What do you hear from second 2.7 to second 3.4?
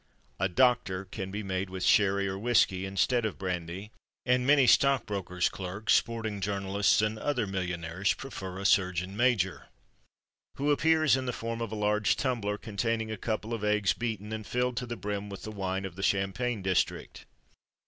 instead of